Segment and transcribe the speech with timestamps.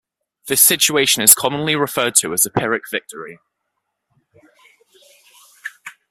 [0.47, 3.37] This situation is commonly referred to as a Pyrrhic victory.